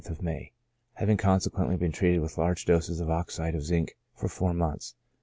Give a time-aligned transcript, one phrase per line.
[0.01, 0.51] 19th of April to the i6th of May,
[0.95, 4.95] having consequently been treated with large doses of oxide of zinc for four months.